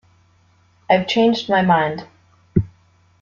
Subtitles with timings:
[0.89, 2.07] I’ve changed my mind